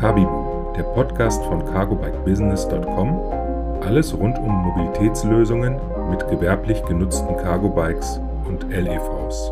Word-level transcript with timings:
Kabibu, 0.00 0.74
der 0.76 0.82
Podcast 0.82 1.42
von 1.44 1.64
cargobikebusiness.com. 1.64 3.82
Alles 3.82 4.12
rund 4.12 4.38
um 4.38 4.50
Mobilitätslösungen 4.50 5.80
mit 6.10 6.28
gewerblich 6.28 6.84
genutzten 6.84 7.34
Cargobikes 7.38 8.20
und 8.46 8.68
LEVs. 8.68 9.50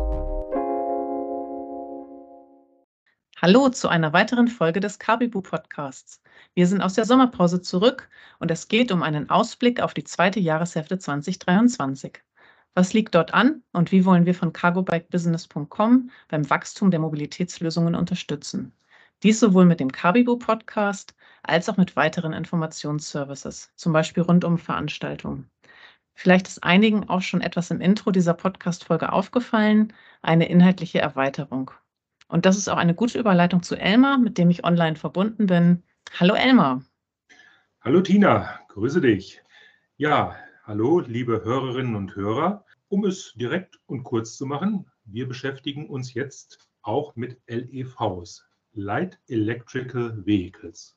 Hallo 3.41 3.69
zu 3.69 3.87
einer 3.87 4.13
weiteren 4.13 4.47
Folge 4.47 4.81
des 4.81 4.99
Kabibu 4.99 5.41
Podcasts. 5.41 6.21
Wir 6.53 6.67
sind 6.67 6.81
aus 6.81 6.93
der 6.93 7.05
Sommerpause 7.05 7.63
zurück 7.63 8.07
und 8.37 8.51
es 8.51 8.67
geht 8.67 8.91
um 8.91 9.01
einen 9.01 9.31
Ausblick 9.31 9.81
auf 9.81 9.95
die 9.95 10.03
zweite 10.03 10.39
Jahreshälfte 10.39 10.99
2023. 10.99 12.19
Was 12.75 12.93
liegt 12.93 13.15
dort 13.15 13.33
an 13.33 13.63
und 13.71 13.91
wie 13.91 14.05
wollen 14.05 14.27
wir 14.27 14.35
von 14.35 14.53
cargobikebusiness.com 14.53 16.11
beim 16.27 16.49
Wachstum 16.51 16.91
der 16.91 16.99
Mobilitätslösungen 16.99 17.95
unterstützen? 17.95 18.73
Dies 19.23 19.39
sowohl 19.39 19.65
mit 19.65 19.79
dem 19.79 19.91
Kabibu 19.91 20.37
Podcast 20.37 21.15
als 21.41 21.69
auch 21.69 21.77
mit 21.77 21.95
weiteren 21.95 22.33
Informationsservices, 22.33 23.71
zum 23.75 23.93
Beispiel 23.93 24.23
rund 24.23 24.43
um 24.43 24.57
Veranstaltungen. 24.57 25.49
Vielleicht 26.13 26.47
ist 26.47 26.63
einigen 26.63 27.09
auch 27.09 27.21
schon 27.21 27.41
etwas 27.41 27.71
im 27.71 27.81
Intro 27.81 28.11
dieser 28.11 28.33
Podcast-Folge 28.33 29.11
aufgefallen, 29.11 29.93
eine 30.21 30.49
inhaltliche 30.49 30.99
Erweiterung. 30.99 31.71
Und 32.27 32.45
das 32.45 32.57
ist 32.57 32.67
auch 32.67 32.77
eine 32.77 32.95
gute 32.95 33.19
Überleitung 33.19 33.63
zu 33.63 33.75
Elmar, 33.75 34.17
mit 34.17 34.37
dem 34.37 34.49
ich 34.49 34.63
online 34.63 34.95
verbunden 34.95 35.45
bin. 35.45 35.83
Hallo 36.19 36.33
Elmar. 36.33 36.83
Hallo 37.81 38.01
Tina, 38.01 38.59
grüße 38.69 38.99
dich. 38.99 39.41
Ja, 39.97 40.35
hallo 40.63 40.99
liebe 40.99 41.43
Hörerinnen 41.43 41.95
und 41.95 42.15
Hörer. 42.15 42.65
Um 42.89 43.05
es 43.05 43.33
direkt 43.35 43.79
und 43.85 44.03
kurz 44.03 44.35
zu 44.35 44.45
machen, 44.45 44.89
wir 45.05 45.27
beschäftigen 45.27 45.89
uns 45.89 46.13
jetzt 46.13 46.59
auch 46.81 47.15
mit 47.15 47.41
LEVs, 47.47 48.44
Light 48.75 49.19
Electrical 49.27 50.25
Vehicles. 50.25 50.95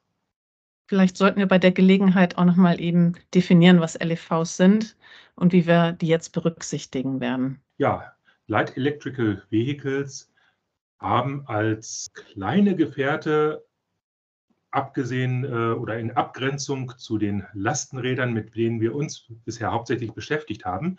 Vielleicht 0.88 1.16
sollten 1.16 1.38
wir 1.38 1.46
bei 1.46 1.58
der 1.58 1.72
Gelegenheit 1.72 2.38
auch 2.38 2.44
nochmal 2.44 2.80
eben 2.80 3.14
definieren, 3.34 3.80
was 3.80 3.98
LEVs 3.98 4.56
sind 4.56 4.96
und 5.34 5.52
wie 5.52 5.66
wir 5.66 5.92
die 5.92 6.08
jetzt 6.08 6.32
berücksichtigen 6.32 7.20
werden. 7.20 7.60
Ja, 7.76 8.14
Light 8.46 8.76
Electrical 8.76 9.42
Vehicles 9.50 10.32
haben 10.98 11.46
als 11.46 12.10
kleine 12.14 12.74
Gefährte, 12.74 13.64
abgesehen 14.70 15.44
äh, 15.44 15.72
oder 15.72 15.98
in 15.98 16.12
Abgrenzung 16.12 16.92
zu 16.96 17.18
den 17.18 17.46
Lastenrädern, 17.52 18.32
mit 18.32 18.54
denen 18.56 18.80
wir 18.80 18.94
uns 18.94 19.26
bisher 19.44 19.72
hauptsächlich 19.72 20.12
beschäftigt 20.12 20.64
haben, 20.64 20.98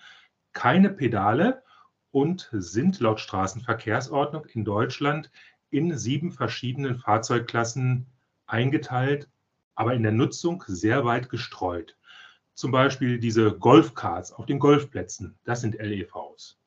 keine 0.54 0.90
Pedale 0.90 1.64
und 2.12 2.50
sind 2.52 3.00
laut 3.00 3.20
Straßenverkehrsordnung 3.20 4.46
in 4.46 4.66
Deutschland 4.66 5.32
in 5.72 5.98
sieben 5.98 6.32
verschiedenen 6.32 6.96
Fahrzeugklassen 6.96 8.08
eingeteilt, 8.48 9.30
aber 9.76 9.94
in 9.94 10.04
der 10.04 10.12
Nutzung 10.12 10.64
sehr 10.68 11.06
weit 11.06 11.30
gestreut. 11.30 11.96
Zum 12.54 12.72
Beispiel 12.72 13.20
diese 13.20 13.54
Golfkarts 13.54 14.34
auf 14.34 14.46
den 14.46 14.60
Golfplätzen, 14.60 15.38
das 15.46 15.62
sind 15.62 15.76
LEVs. 15.76 16.58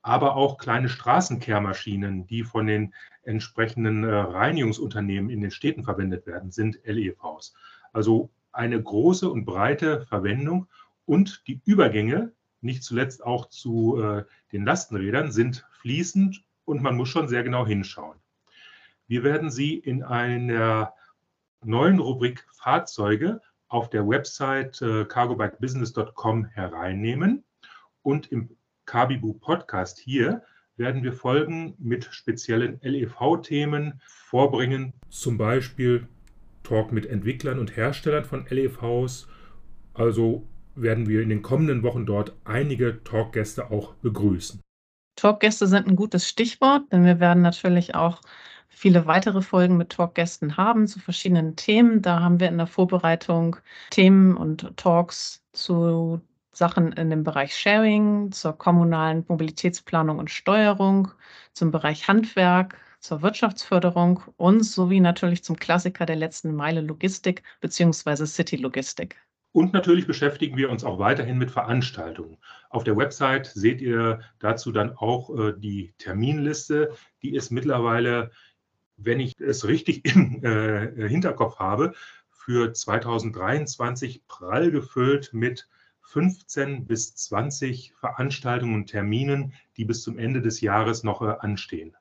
Aber 0.00 0.36
auch 0.36 0.58
kleine 0.58 0.88
Straßenkehrmaschinen, 0.88 2.26
die 2.26 2.44
von 2.44 2.66
den 2.66 2.94
entsprechenden 3.22 4.04
äh, 4.04 4.14
Reinigungsunternehmen 4.14 5.30
in 5.30 5.40
den 5.40 5.50
Städten 5.50 5.84
verwendet 5.84 6.26
werden, 6.26 6.50
sind 6.50 6.80
LEVs. 6.84 7.54
Also 7.92 8.30
eine 8.52 8.82
große 8.82 9.28
und 9.28 9.44
breite 9.44 10.06
Verwendung 10.06 10.68
und 11.06 11.42
die 11.46 11.60
Übergänge, 11.64 12.32
nicht 12.60 12.82
zuletzt 12.82 13.24
auch 13.24 13.50
zu 13.50 14.00
äh, 14.00 14.24
den 14.52 14.64
Lastenrädern, 14.64 15.32
sind 15.32 15.66
fließend 15.80 16.42
und 16.64 16.82
man 16.82 16.96
muss 16.96 17.08
schon 17.08 17.28
sehr 17.28 17.42
genau 17.42 17.66
hinschauen. 17.66 18.16
Wir 19.06 19.22
werden 19.22 19.50
Sie 19.50 19.74
in 19.74 20.02
einer 20.02 20.94
neuen 21.62 21.98
Rubrik 21.98 22.46
Fahrzeuge 22.52 23.40
auf 23.68 23.90
der 23.90 24.08
Website 24.08 24.80
äh, 24.80 25.04
cargobikebusiness.com 25.04 26.46
hereinnehmen 26.46 27.44
und 28.02 28.32
im 28.32 28.56
Kabibu 28.86 29.34
Podcast 29.34 29.98
hier 29.98 30.42
werden 30.76 31.02
wir 31.02 31.12
Folgen 31.12 31.74
mit 31.78 32.06
speziellen 32.12 32.80
LEV-Themen 32.82 34.00
vorbringen. 34.06 34.94
Zum 35.10 35.36
Beispiel 35.38 36.08
Talk 36.62 36.90
mit 36.90 37.06
Entwicklern 37.06 37.58
und 37.58 37.76
Herstellern 37.76 38.24
von 38.24 38.46
LEVs. 38.48 39.28
Also 39.92 40.46
werden 40.74 41.08
wir 41.08 41.22
in 41.22 41.28
den 41.28 41.42
kommenden 41.42 41.82
Wochen 41.82 42.06
dort 42.06 42.34
einige 42.44 43.04
Talkgäste 43.04 43.70
auch 43.70 43.94
begrüßen. 43.96 44.60
Talkgäste 45.16 45.66
sind 45.66 45.86
ein 45.86 45.96
gutes 45.96 46.28
Stichwort, 46.28 46.90
denn 46.90 47.04
wir 47.04 47.20
werden 47.20 47.42
natürlich 47.42 47.94
auch 47.94 48.20
viele 48.74 49.06
weitere 49.06 49.42
Folgen 49.42 49.76
mit 49.76 49.90
Talkgästen 49.90 50.56
haben 50.56 50.86
zu 50.86 51.00
verschiedenen 51.00 51.56
Themen. 51.56 52.02
Da 52.02 52.20
haben 52.20 52.40
wir 52.40 52.48
in 52.48 52.58
der 52.58 52.66
Vorbereitung 52.66 53.56
Themen 53.90 54.36
und 54.36 54.76
Talks 54.76 55.42
zu 55.52 56.20
Sachen 56.52 56.92
in 56.92 57.10
dem 57.10 57.24
Bereich 57.24 57.56
Sharing, 57.56 58.30
zur 58.32 58.56
kommunalen 58.56 59.24
Mobilitätsplanung 59.28 60.18
und 60.18 60.30
Steuerung, 60.30 61.08
zum 61.52 61.70
Bereich 61.70 62.06
Handwerk, 62.08 62.76
zur 63.00 63.22
Wirtschaftsförderung 63.22 64.22
und 64.36 64.62
sowie 64.64 65.00
natürlich 65.00 65.44
zum 65.44 65.56
Klassiker 65.56 66.06
der 66.06 66.16
letzten 66.16 66.54
Meile 66.54 66.80
Logistik 66.80 67.42
bzw. 67.60 68.26
City 68.26 68.56
Logistik. 68.56 69.16
Und 69.52 69.72
natürlich 69.72 70.08
beschäftigen 70.08 70.56
wir 70.56 70.68
uns 70.68 70.82
auch 70.82 70.98
weiterhin 70.98 71.38
mit 71.38 71.50
Veranstaltungen. 71.50 72.38
Auf 72.70 72.82
der 72.82 72.96
Website 72.96 73.46
seht 73.46 73.80
ihr 73.80 74.20
dazu 74.40 74.72
dann 74.72 74.96
auch 74.96 75.30
äh, 75.30 75.54
die 75.56 75.94
Terminliste. 75.98 76.92
Die 77.22 77.36
ist 77.36 77.52
mittlerweile 77.52 78.32
wenn 78.96 79.20
ich 79.20 79.38
es 79.40 79.66
richtig 79.66 80.04
im 80.04 80.44
äh, 80.44 81.08
Hinterkopf 81.08 81.58
habe, 81.58 81.94
für 82.30 82.72
2023 82.72 84.26
prall 84.26 84.70
gefüllt 84.70 85.32
mit 85.32 85.68
15 86.02 86.86
bis 86.86 87.14
20 87.14 87.94
Veranstaltungen 87.94 88.74
und 88.74 88.86
Terminen, 88.86 89.54
die 89.76 89.84
bis 89.84 90.02
zum 90.02 90.18
Ende 90.18 90.42
des 90.42 90.60
Jahres 90.60 91.02
noch 91.02 91.22
äh, 91.22 91.34
anstehen. 91.40 91.96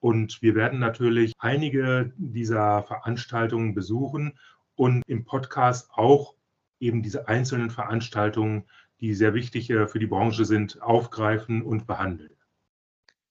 Und 0.00 0.42
wir 0.42 0.54
werden 0.54 0.80
natürlich 0.80 1.32
einige 1.38 2.12
dieser 2.16 2.82
Veranstaltungen 2.82 3.74
besuchen 3.74 4.38
und 4.74 5.02
im 5.06 5.24
Podcast 5.24 5.90
auch 5.92 6.34
eben 6.80 7.02
diese 7.02 7.28
einzelnen 7.28 7.70
Veranstaltungen, 7.70 8.64
die 9.00 9.14
sehr 9.14 9.32
wichtig 9.32 9.70
äh, 9.70 9.86
für 9.86 9.98
die 9.98 10.06
Branche 10.06 10.44
sind, 10.44 10.82
aufgreifen 10.82 11.62
und 11.62 11.86
behandeln. 11.86 12.36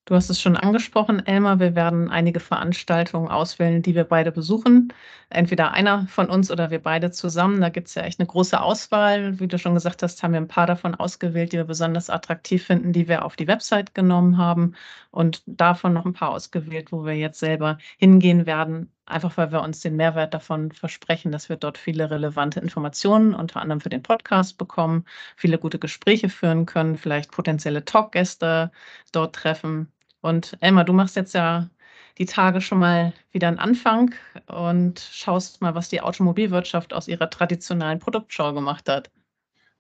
Du 0.06 0.16
hast 0.16 0.30
es 0.30 0.42
schon 0.42 0.58
angesprochen, 0.58 1.26
Elmar. 1.26 1.60
Wir 1.60 1.76
werden 1.76 2.10
einige 2.10 2.42
Veranstaltungen 2.42 3.30
auswählen, 3.30 3.82
die 3.82 3.96
wir 3.96 4.04
beide 4.04 4.34
besuchen. 4.34 4.92
Entweder 5.30 5.72
einer 5.72 6.08
von 6.08 6.30
uns 6.30 6.52
oder 6.52 6.72
wir 6.72 6.80
beide 6.82 7.12
zusammen. 7.12 7.62
Da 7.62 7.70
gibt 7.70 7.88
es 7.88 7.96
ja 7.96 8.02
echt 8.04 8.20
eine 8.20 8.28
große 8.28 8.60
Auswahl. 8.62 9.40
Wie 9.40 9.48
du 9.48 9.58
schon 9.58 9.74
gesagt 9.76 10.04
hast, 10.04 10.22
haben 10.22 10.34
wir 10.34 10.42
ein 10.42 10.50
paar 10.50 10.68
davon 10.68 10.94
ausgewählt, 10.96 11.54
die 11.54 11.58
wir 11.58 11.64
besonders 11.64 12.10
attraktiv 12.10 12.66
finden, 12.66 12.92
die 12.92 13.08
wir 13.08 13.24
auf 13.24 13.38
die 13.38 13.48
Website 13.48 13.96
genommen 13.96 14.38
haben. 14.38 14.76
Und 15.12 15.42
davon 15.46 15.94
noch 15.94 16.06
ein 16.06 16.14
paar 16.14 16.32
ausgewählt, 16.32 16.92
wo 16.92 17.06
wir 17.06 17.16
jetzt 17.16 17.40
selber 17.40 17.78
hingehen 17.98 18.46
werden. 18.46 18.92
Einfach 19.06 19.38
weil 19.38 19.52
wir 19.52 19.62
uns 19.62 19.82
den 19.82 19.96
Mehrwert 19.96 20.34
davon 20.34 20.72
versprechen, 20.72 21.32
dass 21.32 21.50
wir 21.50 21.58
dort 21.58 21.78
viele 21.78 22.10
relevante 22.10 22.60
Informationen, 22.60 23.36
unter 23.36 23.62
anderem 23.62 23.82
für 23.82 23.90
den 23.90 24.04
Podcast 24.04 24.58
bekommen, 24.58 25.06
viele 25.36 25.58
gute 25.58 25.80
Gespräche 25.80 26.30
führen 26.30 26.66
können, 26.66 26.98
vielleicht 26.98 27.32
potenzielle 27.32 27.86
Talkgäste 27.86 28.72
dort 29.12 29.36
treffen 29.36 29.92
und 30.24 30.58
Elmar, 30.62 30.86
du 30.86 30.94
machst 30.94 31.18
jetzt 31.18 31.34
ja 31.34 31.70
die 32.18 32.26
Tage 32.26 32.62
schon 32.62 32.80
mal 32.80 33.12
wieder 33.34 33.50
einen 33.50 33.60
Anfang 33.60 34.16
und 34.48 35.00
schaust 35.00 35.62
mal, 35.62 35.76
was 35.76 35.90
die 35.90 36.00
Automobilwirtschaft 36.00 36.94
aus 36.94 37.10
ihrer 37.10 37.30
traditionellen 37.30 38.00
Produktschau 38.00 38.54
gemacht 38.54 38.88
hat. 38.88 39.12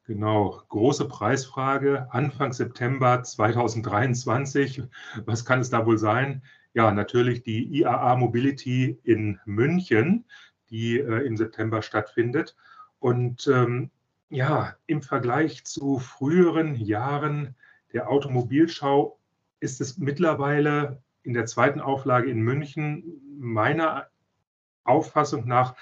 Genau, 0.06 0.62
große 0.67 1.07
Preisfrage, 1.07 2.07
Anfang 2.12 2.51
September 2.51 3.23
2023. 3.23 4.83
Was 5.25 5.45
kann 5.45 5.62
es 5.62 5.69
da 5.69 5.85
wohl 5.85 5.97
sein? 5.97 6.44
Ja, 6.73 6.91
natürlich 6.91 7.44
die 7.44 7.63
IAA 7.79 8.16
Mobility 8.16 9.00
in 9.03 9.39
München, 9.45 10.25
die 10.69 11.00
äh, 11.00 11.25
im 11.25 11.38
September 11.38 11.81
stattfindet. 11.81 12.56
Und 13.00 13.47
ähm, 13.47 13.92
ja, 14.30 14.75
im 14.88 15.01
Vergleich 15.03 15.65
zu 15.65 16.00
früheren 16.00 16.75
Jahren 16.75 17.56
der 17.94 18.09
Automobilschau 18.09 19.19
ist 19.59 19.81
es 19.81 19.97
mittlerweile 20.00 21.03
in 21.21 21.33
der 21.33 21.45
zweiten 21.45 21.80
Auflage 21.80 22.30
in 22.30 22.42
München 22.42 23.21
meiner 23.38 24.07
Auffassung 24.83 25.47
nach 25.47 25.75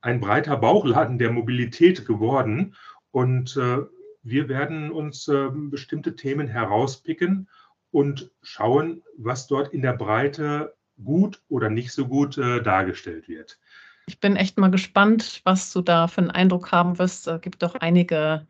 ein 0.00 0.20
breiter 0.20 0.56
Bauchladen 0.56 1.18
der 1.18 1.30
Mobilität 1.30 2.04
geworden. 2.04 2.74
Und 3.12 3.56
äh, 3.56 3.78
wir 4.24 4.48
werden 4.48 4.90
uns 4.90 5.28
äh, 5.28 5.48
bestimmte 5.52 6.16
Themen 6.16 6.48
herauspicken 6.48 7.48
und 7.92 8.30
schauen, 8.42 9.02
was 9.16 9.46
dort 9.46 9.72
in 9.72 9.82
der 9.82 9.92
Breite 9.92 10.74
gut 11.02 11.40
oder 11.48 11.70
nicht 11.70 11.92
so 11.92 12.06
gut 12.06 12.36
äh, 12.38 12.62
dargestellt 12.62 13.28
wird. 13.28 13.58
Ich 14.06 14.18
bin 14.18 14.36
echt 14.36 14.58
mal 14.58 14.70
gespannt, 14.70 15.40
was 15.44 15.72
du 15.72 15.80
da 15.80 16.08
für 16.08 16.22
einen 16.22 16.30
Eindruck 16.30 16.72
haben 16.72 16.98
wirst. 16.98 17.28
Es 17.28 17.40
gibt 17.40 17.62
doch 17.62 17.76
einige 17.76 18.46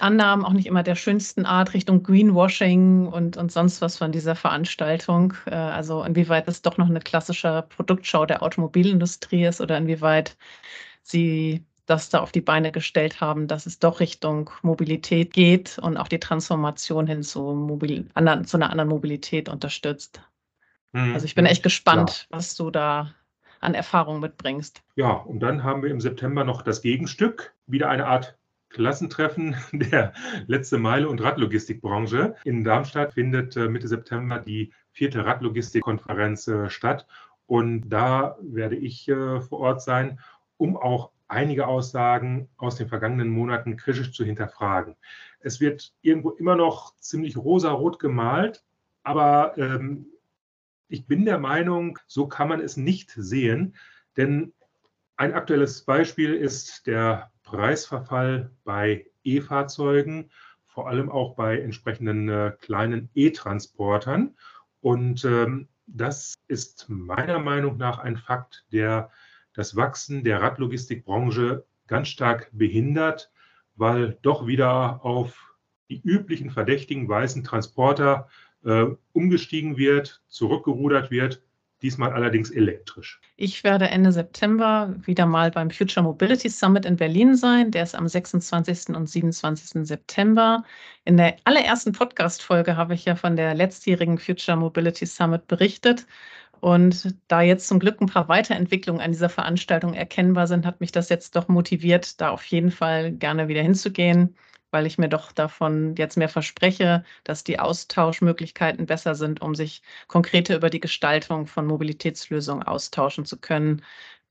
Annahmen 0.00 0.44
auch 0.44 0.52
nicht 0.52 0.66
immer 0.66 0.82
der 0.82 0.96
schönsten 0.96 1.46
Art 1.46 1.72
Richtung 1.72 2.02
Greenwashing 2.02 3.06
und, 3.06 3.36
und 3.36 3.52
sonst 3.52 3.80
was 3.80 3.96
von 3.96 4.12
dieser 4.12 4.34
Veranstaltung. 4.34 5.34
Äh, 5.46 5.54
also 5.54 6.02
inwieweit 6.02 6.48
es 6.48 6.62
doch 6.62 6.76
noch 6.76 6.88
eine 6.88 7.00
klassische 7.00 7.64
Produktschau 7.68 8.26
der 8.26 8.42
Automobilindustrie 8.42 9.46
ist 9.46 9.60
oder 9.60 9.78
inwieweit 9.78 10.36
Sie 11.02 11.64
das 11.86 12.08
da 12.08 12.20
auf 12.20 12.32
die 12.32 12.40
Beine 12.40 12.72
gestellt 12.72 13.20
haben, 13.20 13.46
dass 13.46 13.66
es 13.66 13.78
doch 13.78 14.00
Richtung 14.00 14.50
Mobilität 14.62 15.32
geht 15.32 15.78
und 15.78 15.96
auch 15.96 16.08
die 16.08 16.20
Transformation 16.20 17.06
hin 17.06 17.22
zu, 17.22 17.40
Mobil 17.54 18.08
anderen, 18.14 18.44
zu 18.44 18.56
einer 18.56 18.70
anderen 18.70 18.88
Mobilität 18.88 19.48
unterstützt. 19.48 20.22
Mhm. 20.92 21.12
Also 21.14 21.26
ich 21.26 21.34
bin 21.34 21.46
echt 21.46 21.62
gespannt, 21.62 22.26
ja. 22.30 22.36
was 22.38 22.54
du 22.54 22.70
da 22.70 23.14
an 23.60 23.74
Erfahrung 23.74 24.20
mitbringst. 24.20 24.82
Ja, 24.96 25.12
und 25.12 25.40
dann 25.40 25.62
haben 25.62 25.82
wir 25.82 25.90
im 25.90 26.00
September 26.00 26.44
noch 26.44 26.62
das 26.62 26.82
Gegenstück, 26.82 27.54
wieder 27.66 27.88
eine 27.88 28.06
Art 28.06 28.36
Klassentreffen 28.70 29.56
der 29.72 30.12
letzte 30.46 30.78
Meile 30.78 31.08
und 31.08 31.22
Radlogistikbranche. 31.22 32.34
In 32.44 32.64
Darmstadt 32.64 33.14
findet 33.14 33.56
äh, 33.56 33.68
Mitte 33.68 33.88
September 33.88 34.38
die 34.38 34.72
vierte 34.92 35.24
Radlogistikkonferenz 35.24 36.48
äh, 36.48 36.68
statt. 36.68 37.06
Und 37.46 37.88
da 37.88 38.36
werde 38.40 38.76
ich 38.76 39.08
äh, 39.08 39.40
vor 39.40 39.60
Ort 39.60 39.82
sein, 39.82 40.18
um 40.56 40.76
auch 40.76 41.10
einige 41.28 41.66
Aussagen 41.66 42.48
aus 42.56 42.76
den 42.76 42.88
vergangenen 42.88 43.28
Monaten 43.28 43.76
kritisch 43.76 44.12
zu 44.12 44.24
hinterfragen. 44.24 44.96
Es 45.40 45.60
wird 45.60 45.92
irgendwo 46.00 46.30
immer 46.30 46.56
noch 46.56 46.96
ziemlich 46.96 47.36
rosa-rot 47.36 47.98
gemalt, 47.98 48.64
aber 49.02 49.56
ähm, 49.58 50.06
ich 50.88 51.06
bin 51.06 51.24
der 51.24 51.38
Meinung, 51.38 51.98
so 52.06 52.26
kann 52.26 52.48
man 52.48 52.60
es 52.60 52.76
nicht 52.76 53.10
sehen, 53.10 53.74
denn 54.16 54.52
ein 55.16 55.32
aktuelles 55.32 55.82
Beispiel 55.82 56.34
ist 56.34 56.86
der 56.86 57.30
Preisverfall 57.42 58.50
bei 58.64 59.06
E-Fahrzeugen, 59.22 60.30
vor 60.66 60.88
allem 60.88 61.10
auch 61.10 61.36
bei 61.36 61.60
entsprechenden 61.60 62.28
äh, 62.28 62.52
kleinen 62.60 63.10
E-Transportern. 63.14 64.36
Und 64.80 65.24
ähm, 65.24 65.68
das 65.86 66.34
ist 66.48 66.86
meiner 66.88 67.38
Meinung 67.38 67.76
nach 67.76 67.98
ein 67.98 68.16
Fakt, 68.16 68.64
der 68.72 69.10
das 69.54 69.76
Wachsen 69.76 70.24
der 70.24 70.42
Radlogistikbranche 70.42 71.64
ganz 71.86 72.08
stark 72.08 72.50
behindert, 72.52 73.30
weil 73.76 74.18
doch 74.22 74.46
wieder 74.46 75.04
auf 75.04 75.54
die 75.88 76.00
üblichen 76.02 76.50
verdächtigen 76.50 77.08
weißen 77.08 77.44
Transporter 77.44 78.28
äh, 78.64 78.86
umgestiegen 79.12 79.76
wird, 79.76 80.22
zurückgerudert 80.28 81.10
wird 81.10 81.42
diesmal 81.84 82.14
allerdings 82.14 82.50
elektrisch. 82.50 83.20
Ich 83.36 83.62
werde 83.62 83.88
Ende 83.88 84.10
September 84.10 84.94
wieder 85.04 85.26
mal 85.26 85.50
beim 85.50 85.70
Future 85.70 86.02
Mobility 86.02 86.48
Summit 86.48 86.86
in 86.86 86.96
Berlin 86.96 87.36
sein. 87.36 87.70
Der 87.70 87.82
ist 87.82 87.94
am 87.94 88.08
26. 88.08 88.96
und 88.96 89.06
27. 89.06 89.86
September. 89.86 90.64
In 91.04 91.18
der 91.18 91.36
allerersten 91.44 91.92
Podcast-Folge 91.92 92.76
habe 92.76 92.94
ich 92.94 93.04
ja 93.04 93.16
von 93.16 93.36
der 93.36 93.54
letztjährigen 93.54 94.18
Future 94.18 94.56
Mobility 94.56 95.04
Summit 95.04 95.46
berichtet. 95.46 96.06
Und 96.64 97.14
da 97.28 97.42
jetzt 97.42 97.68
zum 97.68 97.78
Glück 97.78 98.00
ein 98.00 98.06
paar 98.06 98.28
Weiterentwicklungen 98.28 99.02
an 99.02 99.12
dieser 99.12 99.28
Veranstaltung 99.28 99.92
erkennbar 99.92 100.46
sind, 100.46 100.64
hat 100.64 100.80
mich 100.80 100.92
das 100.92 101.10
jetzt 101.10 101.36
doch 101.36 101.46
motiviert, 101.48 102.20
da 102.22 102.30
auf 102.30 102.42
jeden 102.46 102.70
Fall 102.70 103.12
gerne 103.12 103.48
wieder 103.48 103.62
hinzugehen 103.62 104.34
weil 104.70 104.86
ich 104.86 104.98
mir 104.98 105.08
doch 105.08 105.30
davon 105.30 105.94
jetzt 105.96 106.16
mehr 106.16 106.28
verspreche, 106.28 107.04
dass 107.22 107.44
die 107.44 107.60
Austauschmöglichkeiten 107.60 108.86
besser 108.86 109.14
sind, 109.14 109.40
um 109.40 109.54
sich 109.54 109.82
konkreter 110.08 110.56
über 110.56 110.68
die 110.68 110.80
Gestaltung 110.80 111.46
von 111.46 111.64
Mobilitätslösungen 111.66 112.64
austauschen 112.64 113.24
zu 113.24 113.38
können. 113.38 113.82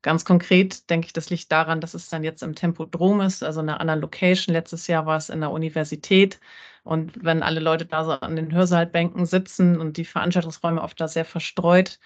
Ganz 0.04 0.24
konkret 0.26 0.90
denke 0.90 1.06
ich, 1.06 1.14
das 1.14 1.30
liegt 1.30 1.50
daran, 1.50 1.80
dass 1.80 1.94
es 1.94 2.10
dann 2.10 2.24
jetzt 2.24 2.42
im 2.42 2.54
Tempodrom 2.54 3.22
ist, 3.22 3.42
also 3.42 3.60
in 3.60 3.70
einer 3.70 3.80
anderen 3.80 4.02
Location. 4.02 4.52
Letztes 4.52 4.86
Jahr 4.86 5.06
war 5.06 5.16
es 5.16 5.30
in 5.30 5.40
der 5.40 5.50
Universität. 5.50 6.40
Und 6.82 7.24
wenn 7.24 7.42
alle 7.42 7.60
Leute 7.60 7.86
da 7.86 8.04
so 8.04 8.12
an 8.12 8.36
den 8.36 8.52
Hörsaalbänken 8.52 9.24
sitzen 9.24 9.80
und 9.80 9.96
die 9.96 10.04
Veranstaltungsräume 10.04 10.82
oft 10.82 11.00
da 11.00 11.08
sehr 11.08 11.24
verstreut 11.24 11.98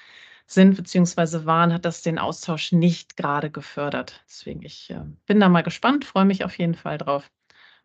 sind 0.47 0.77
bzw. 0.77 1.45
waren, 1.47 1.73
hat 1.75 1.85
das 1.85 2.03
den 2.03 2.19
Austausch 2.21 2.73
nicht 2.73 3.17
gerade 3.17 3.50
gefördert. 3.50 4.25
Deswegen, 4.29 4.62
ich 4.62 4.91
äh, 4.91 5.00
bin 5.27 5.41
da 5.41 5.49
mal 5.49 5.62
gespannt, 5.62 6.05
freue 6.05 6.25
mich 6.25 6.45
auf 6.45 6.56
jeden 6.59 6.75
Fall 6.77 6.99
drauf. 6.99 7.29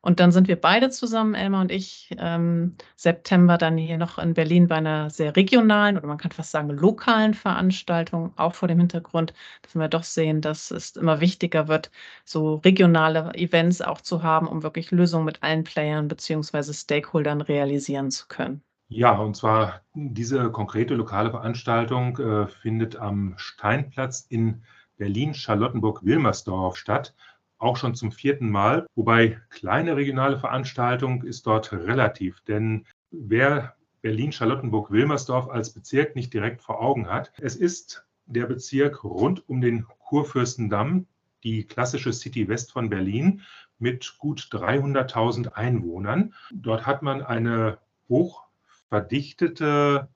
Und 0.05 0.19
dann 0.19 0.33
sind 0.33 0.49
wir 0.49 0.59
beide 0.59 0.89
zusammen, 0.89 1.33
Elmar 1.33 1.61
und 1.61 1.71
ich, 1.71 2.09
ähm, 2.17 2.75
September 2.97 3.57
dann 3.57 3.77
hier 3.77 3.97
noch 3.97 4.17
in 4.17 4.33
Berlin 4.33 4.67
bei 4.67 4.75
einer 4.75 5.09
sehr 5.09 5.33
regionalen 5.33 5.97
oder 5.97 6.07
man 6.07 6.17
kann 6.17 6.33
fast 6.33 6.51
sagen 6.51 6.69
lokalen 6.71 7.33
Veranstaltung, 7.33 8.33
auch 8.35 8.53
vor 8.53 8.67
dem 8.67 8.79
Hintergrund, 8.79 9.33
dass 9.61 9.75
wir 9.75 9.87
doch 9.87 10.03
sehen, 10.03 10.41
dass 10.41 10.71
es 10.71 10.97
immer 10.97 11.21
wichtiger 11.21 11.69
wird, 11.69 11.89
so 12.25 12.55
regionale 12.55 13.33
Events 13.35 13.81
auch 13.81 14.01
zu 14.01 14.23
haben, 14.23 14.49
um 14.49 14.61
wirklich 14.61 14.91
Lösungen 14.91 15.23
mit 15.23 15.41
allen 15.41 15.63
Playern 15.63 16.09
bzw. 16.09 16.73
Stakeholdern 16.73 17.39
realisieren 17.39 18.11
zu 18.11 18.27
können. 18.27 18.61
Ja, 18.89 19.17
und 19.17 19.37
zwar 19.37 19.83
diese 19.93 20.51
konkrete 20.51 20.95
lokale 20.95 21.31
Veranstaltung 21.31 22.17
äh, 22.17 22.47
findet 22.47 22.97
am 22.97 23.35
Steinplatz 23.37 24.25
in 24.27 24.63
Berlin-Charlottenburg-Wilmersdorf 24.97 26.75
statt 26.75 27.15
auch 27.63 27.77
schon 27.77 27.95
zum 27.95 28.11
vierten 28.11 28.49
Mal. 28.49 28.85
Wobei 28.95 29.39
kleine 29.49 29.95
regionale 29.95 30.37
Veranstaltung 30.37 31.23
ist 31.23 31.47
dort 31.47 31.71
relativ, 31.71 32.41
denn 32.41 32.85
wer 33.11 33.75
Berlin-Charlottenburg-Wilmersdorf 34.01 35.49
als 35.49 35.73
Bezirk 35.73 36.15
nicht 36.15 36.33
direkt 36.33 36.61
vor 36.61 36.81
Augen 36.81 37.09
hat, 37.09 37.31
es 37.39 37.55
ist 37.55 38.05
der 38.25 38.45
Bezirk 38.45 39.03
rund 39.03 39.47
um 39.47 39.61
den 39.61 39.85
Kurfürstendamm, 39.99 41.07
die 41.43 41.65
klassische 41.65 42.13
City 42.13 42.47
West 42.47 42.71
von 42.71 42.89
Berlin 42.89 43.41
mit 43.79 44.15
gut 44.17 44.49
300.000 44.51 45.53
Einwohnern. 45.53 46.33
Dort 46.51 46.85
hat 46.85 47.01
man 47.01 47.21
eine 47.21 47.79
hochverdichtete 48.09 50.09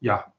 ja, 0.00 0.32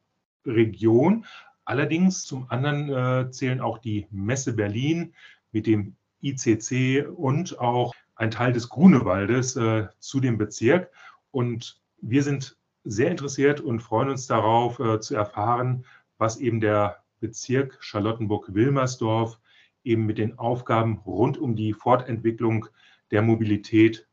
Region. 0.45 1.25
Allerdings 1.65 2.23
zum 2.23 2.49
anderen 2.49 2.89
äh, 2.89 3.31
zählen 3.31 3.61
auch 3.61 3.79
die 3.79 4.07
Messe 4.11 4.53
Berlin 4.53 5.13
mit 5.51 5.67
dem 5.67 5.95
ICC 6.21 7.07
und 7.07 7.59
auch 7.59 7.93
ein 8.15 8.31
Teil 8.31 8.53
des 8.53 8.69
Grunewaldes 8.69 9.55
äh, 9.55 9.87
zu 9.99 10.19
dem 10.19 10.37
Bezirk. 10.37 10.91
Und 11.31 11.79
wir 12.01 12.23
sind 12.23 12.57
sehr 12.83 13.11
interessiert 13.11 13.61
und 13.61 13.81
freuen 13.81 14.09
uns 14.09 14.27
darauf 14.27 14.79
äh, 14.79 14.99
zu 14.99 15.15
erfahren, 15.15 15.85
was 16.17 16.37
eben 16.37 16.61
der 16.61 17.03
Bezirk 17.19 17.77
Charlottenburg-Wilmersdorf 17.79 19.39
eben 19.83 20.05
mit 20.05 20.17
den 20.17 20.37
Aufgaben 20.37 20.97
rund 21.05 21.37
um 21.37 21.55
die 21.55 21.73
Fortentwicklung 21.73 22.67
der 23.11 23.21
Mobilität 23.21 24.07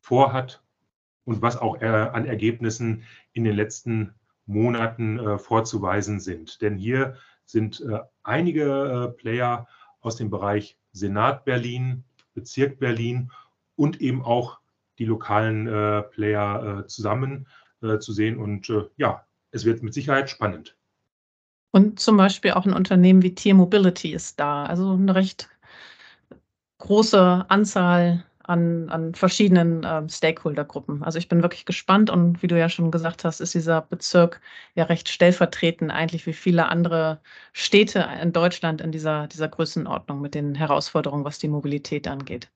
vorhat 0.00 0.62
und 1.24 1.42
was 1.42 1.56
auch 1.56 1.80
äh, 1.80 1.86
an 1.86 2.24
Ergebnissen 2.24 3.04
in 3.32 3.44
den 3.44 3.54
letzten 3.54 4.14
Monaten 4.46 5.18
äh, 5.18 5.38
vorzuweisen 5.38 6.20
sind. 6.20 6.60
Denn 6.62 6.76
hier 6.76 7.16
sind 7.44 7.80
äh, 7.80 8.00
einige 8.22 8.64
äh, 9.14 9.20
Player 9.20 9.68
aus 10.00 10.16
dem 10.16 10.30
Bereich 10.30 10.78
Senat 10.92 11.44
Berlin, 11.44 12.04
Bezirk 12.34 12.78
Berlin 12.78 13.30
und 13.76 14.00
eben 14.00 14.22
auch 14.22 14.58
die 14.98 15.04
lokalen 15.04 15.66
äh, 15.66 16.02
Player 16.02 16.80
äh, 16.80 16.86
zusammen 16.86 17.46
äh, 17.82 17.98
zu 17.98 18.12
sehen. 18.12 18.38
Und 18.38 18.68
äh, 18.70 18.84
ja, 18.96 19.24
es 19.50 19.64
wird 19.64 19.82
mit 19.82 19.94
Sicherheit 19.94 20.30
spannend. 20.30 20.76
Und 21.72 22.00
zum 22.00 22.16
Beispiel 22.16 22.52
auch 22.52 22.66
ein 22.66 22.74
Unternehmen 22.74 23.22
wie 23.22 23.34
Tier 23.34 23.54
Mobility 23.54 24.12
ist 24.12 24.40
da. 24.40 24.64
Also 24.64 24.92
eine 24.92 25.14
recht 25.14 25.48
große 26.78 27.46
Anzahl 27.48 28.24
an, 28.50 28.88
an 28.90 29.14
verschiedenen 29.14 29.84
äh, 29.84 30.08
Stakeholdergruppen. 30.08 31.04
Also 31.04 31.18
ich 31.18 31.28
bin 31.28 31.42
wirklich 31.42 31.64
gespannt 31.64 32.10
und 32.10 32.42
wie 32.42 32.48
du 32.48 32.58
ja 32.58 32.68
schon 32.68 32.90
gesagt 32.90 33.24
hast, 33.24 33.40
ist 33.40 33.54
dieser 33.54 33.80
Bezirk 33.82 34.40
ja 34.74 34.84
recht 34.84 35.08
stellvertretend 35.08 35.92
eigentlich 35.92 36.26
wie 36.26 36.32
viele 36.32 36.68
andere 36.68 37.20
Städte 37.52 38.06
in 38.20 38.32
Deutschland 38.32 38.80
in 38.80 38.90
dieser, 38.90 39.28
dieser 39.28 39.48
Größenordnung 39.48 40.20
mit 40.20 40.34
den 40.34 40.56
Herausforderungen, 40.56 41.24
was 41.24 41.38
die 41.38 41.48
Mobilität 41.48 42.08
angeht. 42.08 42.50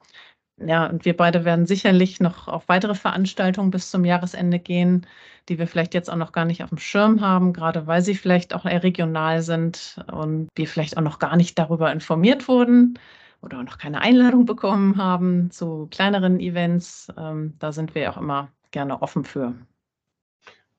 Ja, 0.58 0.86
und 0.86 1.04
wir 1.04 1.16
beide 1.16 1.44
werden 1.44 1.66
sicherlich 1.66 2.20
noch 2.20 2.48
auf 2.48 2.68
weitere 2.68 2.94
Veranstaltungen 2.94 3.70
bis 3.70 3.90
zum 3.90 4.04
Jahresende 4.04 4.58
gehen, 4.58 5.06
die 5.48 5.58
wir 5.58 5.66
vielleicht 5.66 5.94
jetzt 5.94 6.10
auch 6.10 6.16
noch 6.16 6.32
gar 6.32 6.44
nicht 6.44 6.62
auf 6.62 6.70
dem 6.70 6.78
Schirm 6.78 7.20
haben, 7.20 7.52
gerade 7.52 7.86
weil 7.86 8.02
sie 8.02 8.14
vielleicht 8.14 8.54
auch 8.54 8.64
eher 8.64 8.82
regional 8.82 9.42
sind 9.42 10.04
und 10.12 10.48
wir 10.54 10.66
vielleicht 10.68 10.96
auch 10.96 11.02
noch 11.02 11.18
gar 11.18 11.36
nicht 11.36 11.58
darüber 11.58 11.92
informiert 11.92 12.48
wurden 12.48 12.98
oder 13.44 13.62
noch 13.62 13.78
keine 13.78 14.00
Einladung 14.00 14.46
bekommen 14.46 14.96
haben 14.96 15.50
zu 15.50 15.86
kleineren 15.90 16.40
Events, 16.40 17.12
ähm, 17.16 17.54
da 17.58 17.72
sind 17.72 17.94
wir 17.94 18.10
auch 18.10 18.16
immer 18.16 18.48
gerne 18.70 19.02
offen 19.02 19.24
für. 19.24 19.54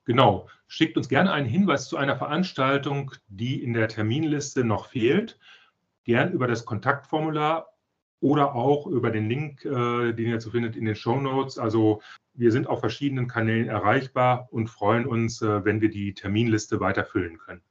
Genau. 0.04 0.48
Schickt 0.68 0.96
uns 0.96 1.08
gerne 1.08 1.32
einen 1.32 1.46
Hinweis 1.46 1.88
zu 1.88 1.96
einer 1.96 2.16
Veranstaltung, 2.16 3.12
die 3.28 3.62
in 3.62 3.72
der 3.72 3.88
Terminliste 3.88 4.64
noch 4.64 4.86
fehlt. 4.86 5.38
Gern 6.04 6.32
über 6.32 6.48
das 6.48 6.64
Kontaktformular 6.64 7.68
oder 8.20 8.54
auch 8.54 8.86
über 8.86 9.10
den 9.10 9.28
Link, 9.28 9.64
äh, 9.64 10.12
den 10.12 10.26
ihr 10.26 10.40
zu 10.40 10.50
findet 10.50 10.74
in 10.74 10.84
den 10.84 10.96
Show 10.96 11.20
Notes. 11.20 11.58
Also 11.58 12.02
wir 12.34 12.50
sind 12.50 12.66
auf 12.66 12.80
verschiedenen 12.80 13.28
Kanälen 13.28 13.68
erreichbar 13.68 14.48
und 14.50 14.68
freuen 14.68 15.06
uns, 15.06 15.40
äh, 15.42 15.64
wenn 15.64 15.80
wir 15.80 15.90
die 15.90 16.14
Terminliste 16.14 16.80
weiterfüllen 16.80 17.38
können. 17.38 17.62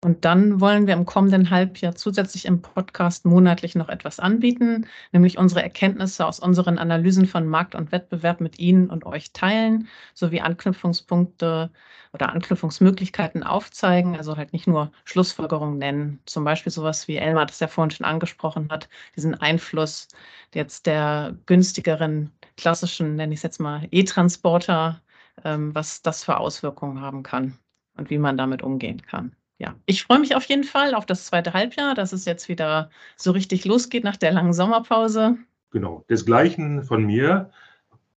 Und 0.00 0.24
dann 0.24 0.60
wollen 0.60 0.86
wir 0.86 0.94
im 0.94 1.06
kommenden 1.06 1.50
Halbjahr 1.50 1.96
zusätzlich 1.96 2.44
im 2.44 2.62
Podcast 2.62 3.24
monatlich 3.24 3.74
noch 3.74 3.88
etwas 3.88 4.20
anbieten, 4.20 4.86
nämlich 5.10 5.38
unsere 5.38 5.60
Erkenntnisse 5.62 6.24
aus 6.24 6.38
unseren 6.38 6.78
Analysen 6.78 7.26
von 7.26 7.48
Markt 7.48 7.74
und 7.74 7.90
Wettbewerb 7.90 8.40
mit 8.40 8.60
Ihnen 8.60 8.90
und 8.90 9.04
euch 9.06 9.32
teilen, 9.32 9.88
sowie 10.14 10.40
Anknüpfungspunkte 10.40 11.72
oder 12.12 12.28
Anknüpfungsmöglichkeiten 12.32 13.42
aufzeigen, 13.42 14.16
also 14.16 14.36
halt 14.36 14.52
nicht 14.52 14.68
nur 14.68 14.92
Schlussfolgerungen 15.04 15.78
nennen. 15.78 16.20
Zum 16.26 16.44
Beispiel 16.44 16.70
sowas 16.72 17.08
wie 17.08 17.16
Elmar 17.16 17.46
das 17.46 17.58
ja 17.58 17.66
vorhin 17.66 17.90
schon 17.90 18.06
angesprochen 18.06 18.68
hat, 18.70 18.88
diesen 19.16 19.34
Einfluss 19.34 20.06
jetzt 20.54 20.86
der 20.86 21.36
günstigeren 21.46 22.30
klassischen, 22.56 23.16
nenne 23.16 23.34
ich 23.34 23.38
es 23.40 23.42
jetzt 23.42 23.58
mal, 23.58 23.88
E-Transporter, 23.90 25.02
ähm, 25.44 25.74
was 25.74 26.02
das 26.02 26.22
für 26.24 26.36
Auswirkungen 26.38 27.00
haben 27.00 27.24
kann 27.24 27.58
und 27.96 28.10
wie 28.10 28.18
man 28.18 28.36
damit 28.36 28.62
umgehen 28.62 29.02
kann 29.02 29.34
ja, 29.58 29.74
ich 29.86 30.04
freue 30.04 30.20
mich 30.20 30.36
auf 30.36 30.44
jeden 30.44 30.64
Fall 30.64 30.94
auf 30.94 31.04
das 31.04 31.26
zweite 31.26 31.52
Halbjahr, 31.52 31.94
dass 31.94 32.12
es 32.12 32.24
jetzt 32.24 32.48
wieder 32.48 32.90
so 33.16 33.32
richtig 33.32 33.64
losgeht 33.64 34.04
nach 34.04 34.16
der 34.16 34.32
langen 34.32 34.52
Sommerpause. 34.52 35.36
Genau, 35.70 36.04
desgleichen 36.08 36.84
von 36.84 37.04
mir. 37.04 37.50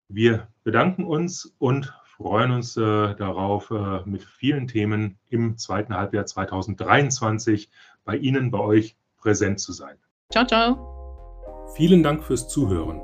Wir 0.08 0.48
bedanken 0.64 1.04
uns 1.04 1.54
und 1.58 1.94
freuen 2.06 2.52
uns 2.52 2.78
äh, 2.78 3.16
darauf, 3.16 3.72
äh, 3.72 4.02
mit 4.06 4.24
vielen 4.24 4.68
Themen 4.68 5.18
im 5.30 5.58
zweiten 5.58 5.96
Halbjahr 5.96 6.26
2023 6.26 7.70
bei 8.06 8.18
Ihnen, 8.18 8.52
bei 8.52 8.60
euch 8.60 8.96
präsent 9.18 9.60
zu 9.60 9.74
sein. 9.74 9.98
Ciao, 10.32 10.46
ciao. 10.46 11.68
Vielen 11.76 12.04
Dank 12.04 12.24
fürs 12.24 12.48
Zuhören. 12.48 13.02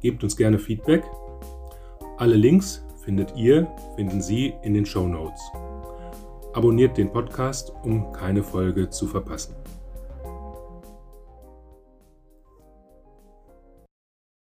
Gebt 0.00 0.22
uns 0.22 0.36
gerne 0.36 0.58
Feedback. 0.58 1.04
Alle 2.18 2.36
Links 2.36 2.84
findet 3.04 3.34
ihr, 3.36 3.66
finden 3.96 4.20
Sie 4.20 4.54
in 4.62 4.74
den 4.74 4.84
Show 4.84 5.06
Notes. 5.06 5.40
Abonniert 6.54 6.96
den 6.96 7.12
Podcast, 7.12 7.72
um 7.82 8.12
keine 8.12 8.44
Folge 8.44 8.88
zu 8.88 9.08
verpassen. 9.08 9.56